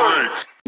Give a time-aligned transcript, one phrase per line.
[0.00, 0.59] freak.